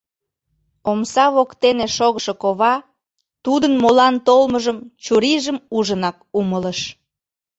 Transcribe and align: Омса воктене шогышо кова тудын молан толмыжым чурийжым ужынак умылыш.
Омса 0.91 1.25
воктене 1.35 1.87
шогышо 1.95 2.33
кова 2.43 2.75
тудын 3.45 3.73
молан 3.81 4.15
толмыжым 4.27 4.77
чурийжым 5.03 5.57
ужынак 5.77 6.17
умылыш. 6.39 6.79